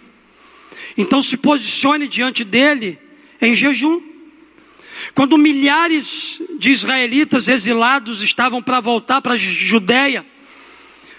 [0.98, 2.98] Então se posicione diante dele
[3.40, 4.02] em jejum.
[5.14, 10.24] Quando milhares de israelitas exilados estavam para voltar para a Judéia,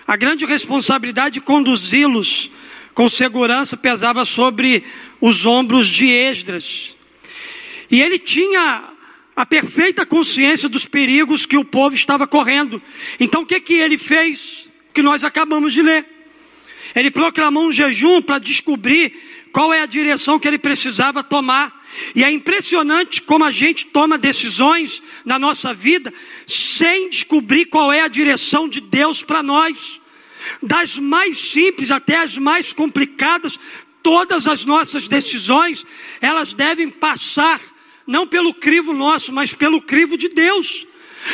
[0.05, 2.51] a grande responsabilidade de conduzi-los
[2.93, 4.83] com segurança pesava sobre
[5.19, 6.95] os ombros de Esdras.
[7.89, 8.90] E ele tinha
[9.35, 12.81] a perfeita consciência dos perigos que o povo estava correndo.
[13.19, 14.69] Então o que que ele fez?
[14.93, 16.05] Que nós acabamos de ler.
[16.95, 19.13] Ele proclamou um jejum para descobrir
[19.51, 21.81] qual é a direção que ele precisava tomar.
[22.15, 26.13] E é impressionante como a gente toma decisões na nossa vida
[26.47, 29.99] sem descobrir qual é a direção de Deus para nós.
[30.61, 33.59] Das mais simples até as mais complicadas,
[34.01, 35.85] todas as nossas decisões,
[36.19, 37.59] elas devem passar
[38.05, 40.85] não pelo crivo nosso, mas pelo crivo de Deus.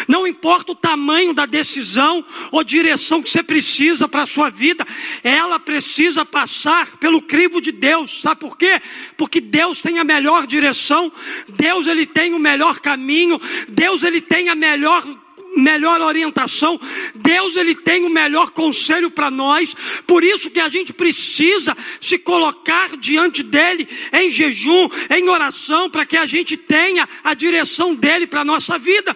[0.08, 4.86] Não importa o tamanho da decisão ou direção que você precisa para a sua vida,
[5.24, 8.22] ela precisa passar pelo crivo de Deus.
[8.22, 8.82] Sabe por quê?
[9.16, 11.12] Porque Deus tem a melhor direção,
[11.50, 15.06] Deus ele tem o melhor caminho, Deus ele tem a melhor
[15.56, 16.80] melhor orientação,
[17.16, 22.18] Deus ele tem o melhor conselho para nós, por isso que a gente precisa se
[22.18, 28.28] colocar diante dele em jejum, em oração, para que a gente tenha a direção dele
[28.28, 29.16] para a nossa vida.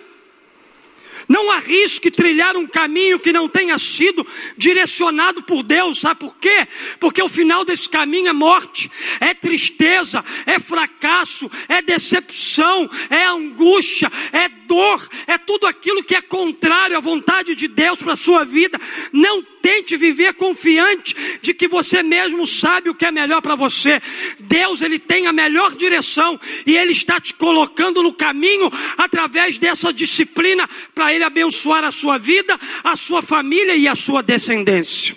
[1.31, 6.67] Não arrisque trilhar um caminho que não tenha sido direcionado por Deus, sabe por quê?
[6.99, 14.11] Porque o final desse caminho é morte, é tristeza, é fracasso, é decepção, é angústia,
[14.33, 18.43] é dor, é tudo aquilo que é contrário à vontade de Deus para a sua
[18.43, 18.77] vida.
[19.13, 24.01] Não tente viver confiante de que você mesmo sabe o que é melhor para você.
[24.39, 29.93] Deus, Ele tem a melhor direção e Ele está te colocando no caminho através dessa
[29.93, 35.15] disciplina para Ele abençoar a sua vida, a sua família e a sua descendência.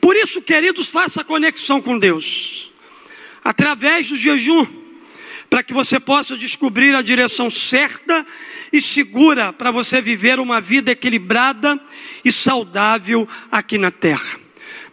[0.00, 2.72] Por isso, queridos, faça conexão com Deus
[3.42, 4.66] através do jejum
[5.48, 8.26] para que você possa descobrir a direção certa
[8.72, 11.78] e segura para você viver uma vida equilibrada
[12.24, 14.40] e saudável aqui na terra.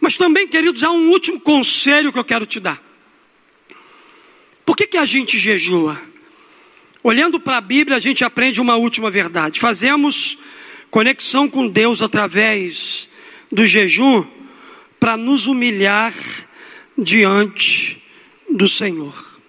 [0.00, 2.80] Mas também, queridos, há um último conselho que eu quero te dar.
[4.64, 6.00] Por que, que a gente jejua?
[7.04, 9.58] Olhando para a Bíblia, a gente aprende uma última verdade.
[9.58, 10.38] Fazemos
[10.88, 13.08] conexão com Deus através
[13.50, 14.24] do jejum
[15.00, 16.14] para nos humilhar
[16.96, 18.00] diante
[18.48, 19.40] do Senhor.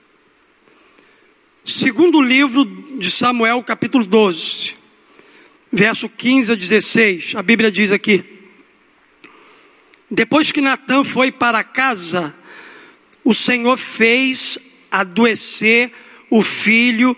[1.63, 2.65] Segundo livro
[2.97, 4.73] de Samuel, capítulo 12,
[5.71, 8.23] verso 15 a 16, a Bíblia diz aqui:
[10.09, 12.33] Depois que Natan foi para casa,
[13.23, 14.57] o Senhor fez
[14.89, 15.91] adoecer
[16.31, 17.15] o filho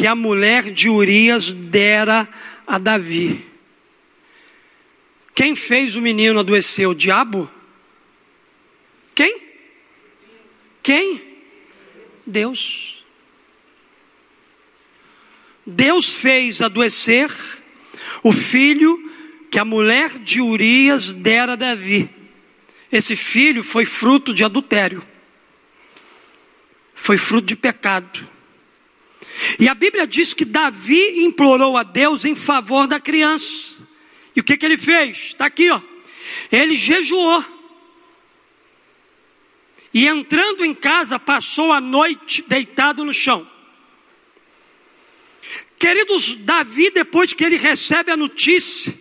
[0.00, 2.26] que a mulher de Urias dera
[2.66, 3.44] a Davi.
[5.34, 6.86] Quem fez o menino adoecer?
[6.86, 7.50] O diabo?
[9.14, 9.42] Quem?
[10.82, 11.22] Quem?
[12.26, 13.04] Deus.
[15.66, 17.30] Deus fez adoecer
[18.22, 18.98] o filho
[19.50, 22.08] que a mulher de Urias dera a Davi.
[22.90, 25.06] Esse filho foi fruto de adultério,
[26.94, 28.39] foi fruto de pecado.
[29.58, 33.86] E a Bíblia diz que Davi implorou a Deus em favor da criança.
[34.34, 35.18] E o que, que ele fez?
[35.18, 35.80] Está aqui, ó.
[36.50, 37.44] Ele jejuou.
[39.92, 43.48] E entrando em casa, passou a noite deitado no chão.
[45.78, 48.94] Queridos, Davi, depois que ele recebe a notícia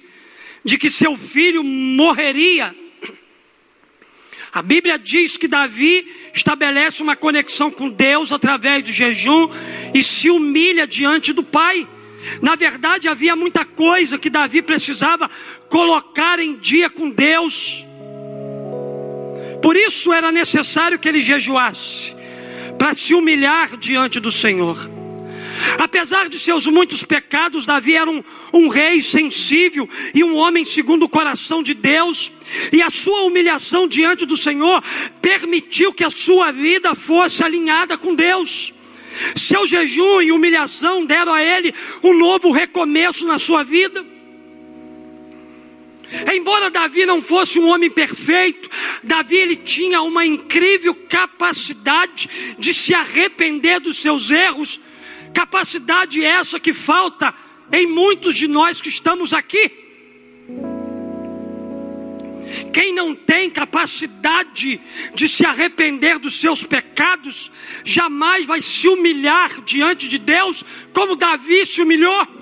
[0.63, 2.75] de que seu filho morreria,
[4.51, 9.49] a Bíblia diz que Davi estabelece uma conexão com Deus através do jejum
[9.93, 11.87] e se humilha diante do Pai.
[12.41, 15.29] Na verdade, havia muita coisa que Davi precisava
[15.69, 17.85] colocar em dia com Deus.
[19.61, 22.15] Por isso era necessário que ele jejuasse,
[22.77, 24.98] para se humilhar diante do Senhor.
[25.77, 31.03] Apesar de seus muitos pecados, Davi era um, um, rei sensível e um homem segundo
[31.03, 32.31] o coração de Deus,
[32.71, 34.83] e a sua humilhação diante do Senhor
[35.21, 38.73] permitiu que a sua vida fosse alinhada com Deus.
[39.35, 44.05] Seu jejum e humilhação deram a ele um novo recomeço na sua vida.
[46.33, 48.69] Embora Davi não fosse um homem perfeito,
[49.03, 54.79] Davi ele tinha uma incrível capacidade de se arrepender dos seus erros,
[55.33, 57.33] capacidade essa que falta
[57.71, 59.71] em muitos de nós que estamos aqui.
[62.73, 64.81] Quem não tem capacidade
[65.13, 67.51] de se arrepender dos seus pecados,
[67.85, 72.38] jamais vai se humilhar diante de Deus como Davi se humilhou.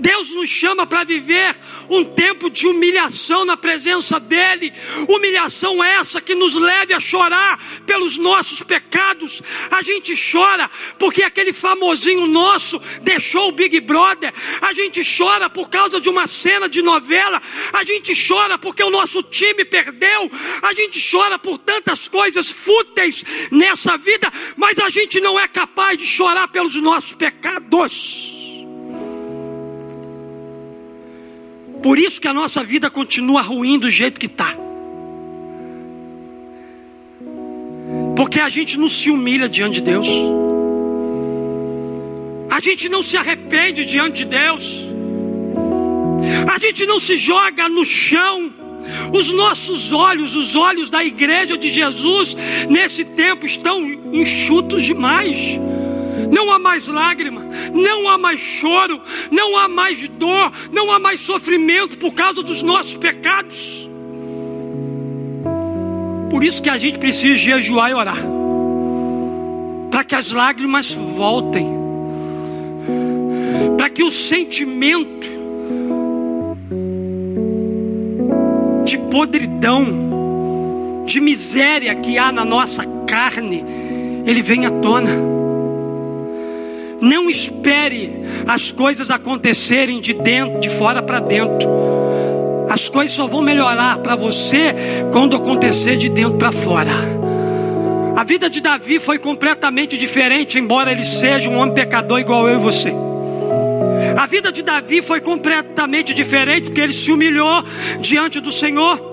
[0.00, 1.54] Deus nos chama para viver
[1.88, 4.72] um tempo de humilhação na presença dEle,
[5.08, 9.42] humilhação essa que nos leve a chorar pelos nossos pecados.
[9.70, 14.32] A gente chora porque aquele famosinho nosso deixou o Big Brother,
[14.62, 17.40] a gente chora por causa de uma cena de novela,
[17.72, 20.30] a gente chora porque o nosso time perdeu,
[20.62, 25.98] a gente chora por tantas coisas fúteis nessa vida, mas a gente não é capaz
[25.98, 28.39] de chorar pelos nossos pecados.
[31.82, 34.54] Por isso que a nossa vida continua ruim do jeito que está.
[38.16, 40.06] Porque a gente não se humilha diante de Deus.
[42.50, 44.90] A gente não se arrepende diante de Deus.
[46.52, 48.52] A gente não se joga no chão.
[49.12, 52.36] Os nossos olhos, os olhos da igreja de Jesus,
[52.68, 55.58] nesse tempo estão enxutos demais.
[56.30, 59.00] Não há mais lágrima, não há mais choro,
[59.30, 63.88] não há mais dor, não há mais sofrimento por causa dos nossos pecados.
[66.30, 68.22] Por isso que a gente precisa jejuar e orar,
[69.90, 71.68] para que as lágrimas voltem,
[73.76, 75.28] para que o sentimento
[78.84, 83.64] de podridão, de miséria que há na nossa carne,
[84.24, 85.29] ele venha à tona.
[87.00, 88.12] Não espere
[88.46, 91.68] as coisas acontecerem de dentro, de fora para dentro.
[92.68, 94.74] As coisas só vão melhorar para você
[95.10, 96.90] quando acontecer de dentro para fora.
[98.16, 102.58] A vida de Davi foi completamente diferente, embora ele seja um homem pecador igual eu
[102.58, 102.92] e você.
[104.16, 107.64] A vida de Davi foi completamente diferente porque ele se humilhou
[108.00, 109.09] diante do Senhor.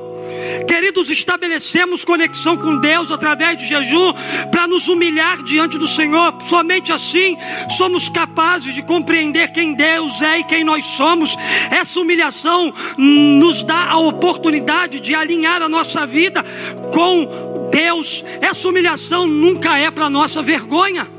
[0.68, 4.14] Queridos, estabelecemos conexão com Deus através de jejum
[4.52, 6.36] para nos humilhar diante do Senhor.
[6.42, 7.38] Somente assim
[7.70, 11.36] somos capazes de compreender quem Deus é e quem nós somos.
[11.72, 16.44] Essa humilhação nos dá a oportunidade de alinhar a nossa vida
[16.92, 18.24] com Deus.
[18.42, 21.17] Essa humilhação nunca é para nossa vergonha.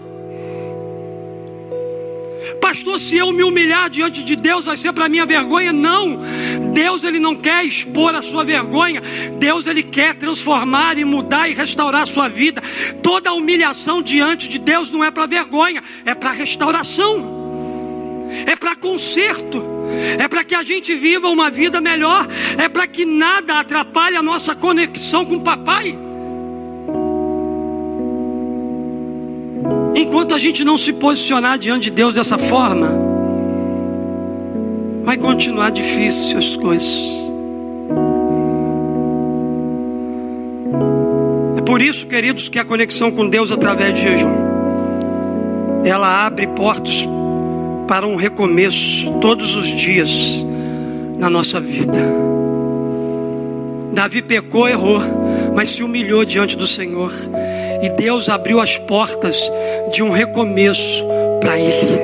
[2.61, 5.72] Pastor, se eu me humilhar diante de Deus, vai ser para minha vergonha?
[5.72, 6.18] Não.
[6.72, 9.00] Deus ele não quer expor a sua vergonha.
[9.38, 12.62] Deus ele quer transformar e mudar e restaurar a sua vida.
[13.02, 17.38] Toda humilhação diante de Deus não é para vergonha, é para restauração.
[18.46, 19.62] É para conserto.
[20.18, 22.26] É para que a gente viva uma vida melhor.
[22.56, 26.07] É para que nada atrapalhe a nossa conexão com o papai.
[29.99, 32.88] Enquanto a gente não se posicionar diante de Deus dessa forma,
[35.03, 37.32] vai continuar difícil as coisas.
[41.57, 44.36] É por isso, queridos, que a conexão com Deus através de jejum,
[45.84, 47.05] ela abre portas
[47.88, 50.46] para um recomeço todos os dias
[51.18, 51.99] na nossa vida.
[53.92, 55.03] Davi pecou, errou,
[55.57, 57.12] mas se humilhou diante do Senhor
[57.82, 59.50] e Deus abriu as portas
[59.90, 61.04] de um recomeço
[61.40, 61.98] para ele.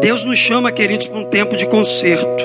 [0.00, 2.44] Deus nos chama, queridos, para um tempo de conserto.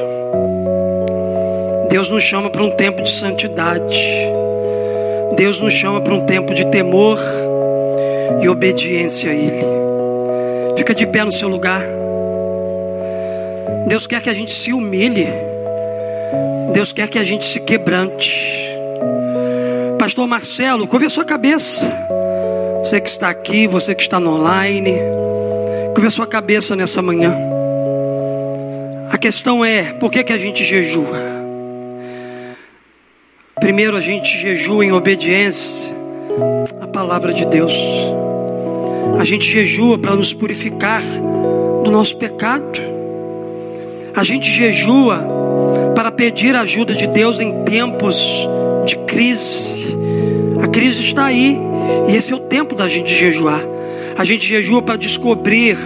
[1.90, 4.06] Deus nos chama para um tempo de santidade.
[5.36, 7.20] Deus nos chama para um tempo de temor
[8.42, 9.66] e obediência a Ele.
[10.78, 11.82] Fica de pé no seu lugar.
[13.88, 15.28] Deus quer que a gente se humilhe.
[16.74, 18.69] Deus quer que a gente se quebrante.
[20.00, 21.86] Pastor Marcelo, curva sua cabeça.
[22.82, 24.96] Você que está aqui, você que está no online,
[25.94, 27.36] curva sua cabeça nessa manhã.
[29.12, 31.18] A questão é: por que, que a gente jejua?
[33.60, 35.94] Primeiro a gente jejua em obediência
[36.80, 37.76] à palavra de Deus.
[39.20, 41.02] A gente jejua para nos purificar
[41.84, 42.80] do nosso pecado.
[44.16, 45.22] A gente jejua
[45.94, 48.48] para pedir a ajuda de Deus em tempos
[48.86, 49.89] de crise.
[50.72, 51.58] Crise está aí
[52.08, 53.62] e esse é o tempo da gente jejuar.
[54.18, 55.78] A gente jejua para descobrir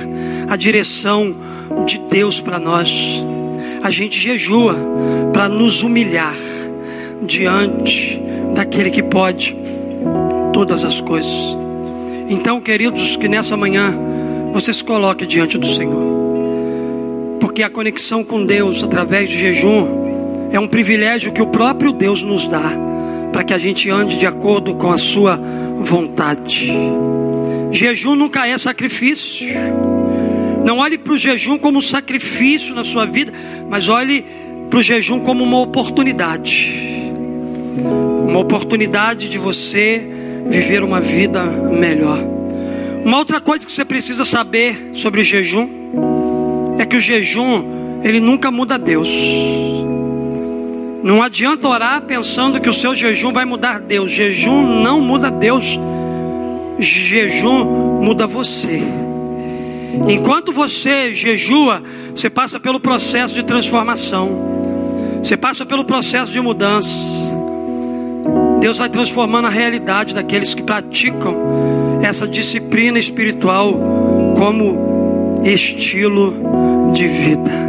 [0.49, 1.35] a direção
[1.85, 2.91] de Deus para nós.
[3.83, 4.75] A gente jejua
[5.31, 6.35] para nos humilhar
[7.21, 8.21] diante
[8.53, 9.55] daquele que pode
[10.53, 11.57] todas as coisas.
[12.29, 13.93] Então, queridos, que nessa manhã
[14.53, 19.87] você se coloque diante do Senhor, porque a conexão com Deus através do jejum
[20.51, 22.71] é um privilégio que o próprio Deus nos dá,
[23.43, 25.37] para que a gente ande de acordo com a Sua
[25.77, 26.71] vontade.
[27.71, 29.47] Jejum nunca é sacrifício.
[30.63, 33.33] Não olhe para o jejum como um sacrifício na sua vida,
[33.67, 34.23] mas olhe
[34.69, 37.11] para o jejum como uma oportunidade
[38.25, 40.01] uma oportunidade de você
[40.47, 42.19] viver uma vida melhor.
[43.03, 45.67] Uma outra coisa que você precisa saber sobre o jejum
[46.79, 49.09] é que o jejum ele nunca muda Deus.
[51.03, 54.09] Não adianta orar pensando que o seu jejum vai mudar Deus.
[54.09, 55.77] Jejum não muda Deus.
[56.79, 57.65] Jejum
[58.01, 58.81] muda você.
[60.07, 61.83] Enquanto você jejua,
[62.15, 65.19] você passa pelo processo de transformação.
[65.21, 66.89] Você passa pelo processo de mudança.
[68.61, 73.77] Deus vai transformando a realidade daqueles que praticam essa disciplina espiritual
[74.37, 76.33] como estilo
[76.93, 77.62] de vida.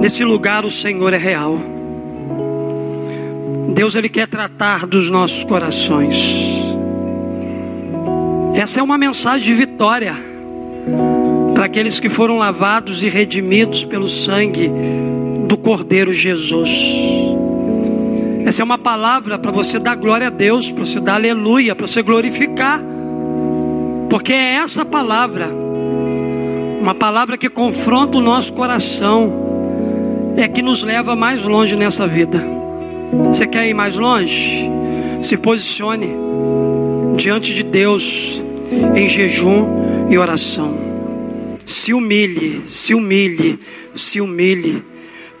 [0.00, 1.58] Nesse lugar o Senhor é real.
[3.74, 6.16] Deus ele quer tratar dos nossos corações.
[8.54, 10.14] Essa é uma mensagem de vitória
[11.54, 14.70] para aqueles que foram lavados e redimidos pelo sangue
[15.46, 16.70] do Cordeiro Jesus.
[18.46, 21.86] Essa é uma palavra para você dar glória a Deus, para você dar aleluia, para
[21.86, 22.82] você glorificar.
[24.08, 25.48] Porque é essa palavra,
[26.80, 29.49] uma palavra que confronta o nosso coração,
[30.36, 32.44] é que nos leva mais longe nessa vida.
[33.28, 34.68] Você quer ir mais longe?
[35.22, 36.14] Se posicione
[37.16, 38.42] diante de Deus
[38.94, 40.78] em jejum e oração.
[41.66, 43.58] Se humilhe, se humilhe,
[43.94, 44.82] se humilhe,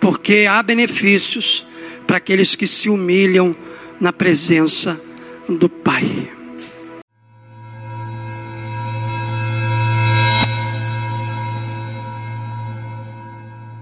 [0.00, 1.66] porque há benefícios
[2.06, 3.54] para aqueles que se humilham
[4.00, 5.00] na presença
[5.48, 6.39] do Pai.